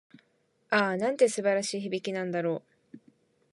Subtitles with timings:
[0.71, 2.97] ああ、なんて素晴らしい響きなんだろう。